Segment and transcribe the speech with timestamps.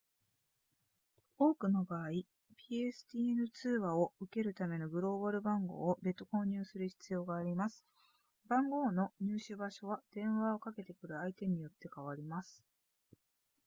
[1.37, 2.09] 多くの場合
[2.71, 7.85] pstn 通話を受けるためのグローバル番号を別途購入する必要があります
[8.47, 12.63] 番号の入手場所は電話をかけてくる相手によって変わります